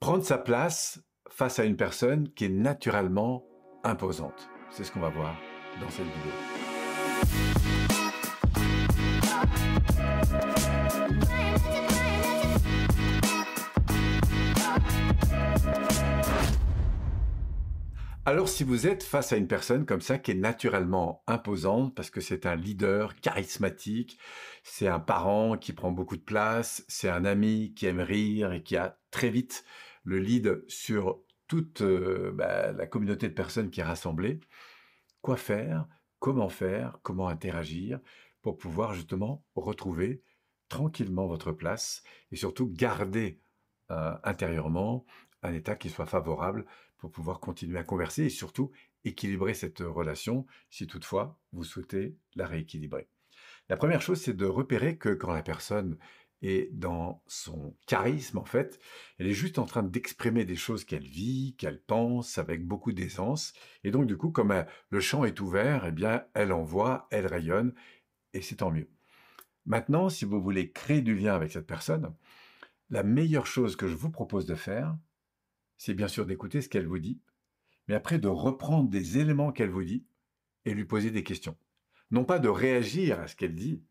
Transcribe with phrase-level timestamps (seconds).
[0.00, 3.44] Prendre sa place face à une personne qui est naturellement
[3.82, 4.48] imposante.
[4.70, 5.36] C'est ce qu'on va voir
[5.80, 6.32] dans cette vidéo.
[18.24, 22.10] Alors si vous êtes face à une personne comme ça qui est naturellement imposante parce
[22.10, 24.18] que c'est un leader charismatique,
[24.62, 28.62] c'est un parent qui prend beaucoup de place, c'est un ami qui aime rire et
[28.62, 29.64] qui a très vite
[30.04, 34.38] le lead sur toute euh, bah, la communauté de personnes qui est rassemblée,
[35.22, 35.88] quoi faire,
[36.20, 37.98] comment faire, comment interagir
[38.42, 40.22] pour pouvoir justement retrouver
[40.68, 43.40] tranquillement votre place et surtout garder
[43.90, 45.04] euh, intérieurement
[45.42, 46.64] un état qui soit favorable
[46.96, 48.70] pour pouvoir continuer à converser et surtout
[49.04, 53.08] équilibrer cette relation si toutefois vous souhaitez la rééquilibrer.
[53.68, 55.98] La première chose, c'est de repérer que quand la personne
[56.42, 58.78] est dans son charisme, en fait,
[59.18, 63.52] elle est juste en train d'exprimer des choses qu'elle vit, qu'elle pense avec beaucoup d'aisance.
[63.84, 67.26] Et donc, du coup, comme euh, le champ est ouvert, eh bien, elle envoie, elle
[67.26, 67.74] rayonne,
[68.32, 68.88] et c'est tant mieux.
[69.66, 72.14] Maintenant, si vous voulez créer du lien avec cette personne,
[72.90, 74.96] la meilleure chose que je vous propose de faire,
[75.76, 77.20] c'est bien sûr d'écouter ce qu'elle vous dit,
[77.86, 80.06] mais après de reprendre des éléments qu'elle vous dit
[80.64, 81.56] et lui poser des questions.
[82.10, 83.82] Non pas de réagir à ce qu'elle dit,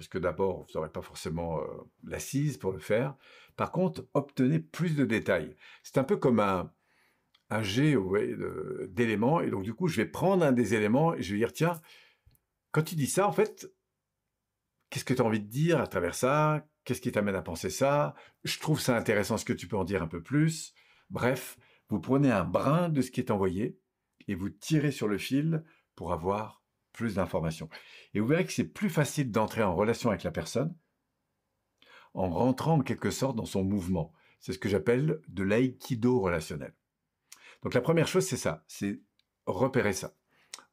[0.00, 1.64] parce que d'abord, vous n'aurez pas forcément euh,
[2.04, 3.14] l'assise pour le faire.
[3.54, 5.54] Par contre, obtenez plus de détails.
[5.82, 6.72] C'est un peu comme un,
[7.50, 7.94] un jet
[8.88, 11.52] d'éléments, et donc du coup, je vais prendre un des éléments et je vais dire,
[11.52, 11.78] tiens,
[12.72, 13.70] quand tu dis ça, en fait,
[14.88, 16.66] qu'est-ce que tu as envie de dire à travers ça?
[16.84, 18.14] Qu'est-ce qui t'amène à penser ça?
[18.42, 20.72] Je trouve ça intéressant ce que tu peux en dire un peu plus?
[21.10, 21.58] Bref,
[21.90, 23.78] vous prenez un brin de ce qui est envoyé
[24.28, 25.62] et vous tirez sur le fil
[25.94, 26.59] pour avoir
[26.92, 27.68] plus d'informations.
[28.14, 30.74] Et vous verrez que c'est plus facile d'entrer en relation avec la personne
[32.14, 34.12] en rentrant en quelque sorte dans son mouvement.
[34.40, 36.74] C'est ce que j'appelle de l'aïkido relationnel.
[37.62, 39.00] Donc la première chose, c'est ça, c'est
[39.46, 40.14] repérer ça.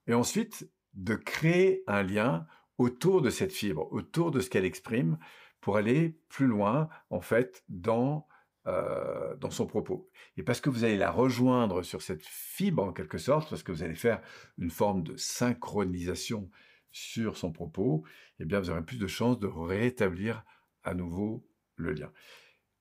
[0.07, 2.47] Et ensuite, de créer un lien
[2.77, 5.17] autour de cette fibre, autour de ce qu'elle exprime,
[5.59, 8.27] pour aller plus loin, en fait, dans
[8.67, 10.09] euh, dans son propos.
[10.35, 13.71] Et parce que vous allez la rejoindre sur cette fibre en quelque sorte, parce que
[13.71, 14.21] vous allez faire
[14.57, 16.49] une forme de synchronisation
[16.91, 18.03] sur son propos,
[18.39, 20.43] eh bien vous aurez plus de chances de rétablir
[20.83, 22.11] à nouveau le lien.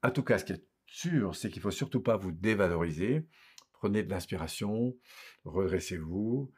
[0.02, 3.26] En tout cas, ce qui est sûr, c'est qu'il faut surtout pas vous dévaloriser.
[3.72, 4.96] Prenez de l'inspiration,
[5.44, 6.52] redressez-vous,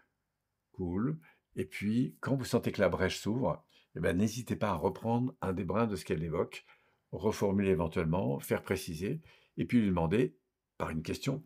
[0.72, 1.18] cool.
[1.54, 3.62] Et puis, quand vous sentez que la brèche s'ouvre,
[3.96, 6.64] eh n'hésitez pas à reprendre un des brins de ce qu'elle évoque
[7.12, 9.20] reformuler éventuellement, faire préciser,
[9.56, 10.36] et puis lui demander,
[10.76, 11.44] par une question,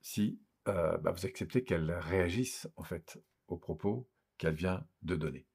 [0.00, 5.46] si euh, bah, vous acceptez qu'elle réagisse en fait aux propos qu'elle vient de donner.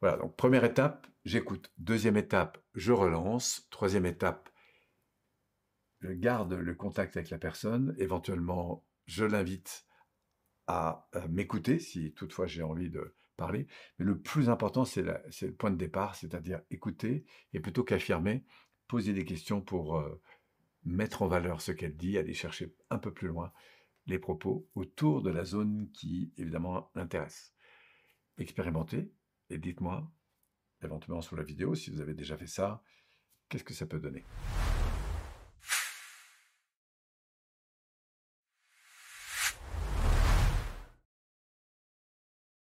[0.00, 1.72] Voilà, donc première étape, j'écoute.
[1.78, 3.66] Deuxième étape, je relance.
[3.70, 4.48] Troisième étape,
[6.00, 7.94] je garde le contact avec la personne.
[7.98, 9.86] Éventuellement, je l'invite
[10.68, 13.66] à, m'écouter si toutefois j'ai envie de parler.
[13.98, 18.44] Mais le plus important, c'est le point de départ, c'est-à-dire écouter et plutôt qu'affirmer,
[18.86, 20.20] poser des questions pour euh,
[20.84, 23.52] mettre en valeur ce qu'elle dit, aller chercher un peu plus loin
[24.06, 27.54] les propos autour de la zone qui évidemment l'intéresse.
[28.38, 29.10] Expérimentez
[29.50, 30.10] et dites-moi
[30.82, 32.82] éventuellement sur la vidéo si vous avez déjà fait ça,
[33.48, 34.24] qu'est-ce que ça peut donner?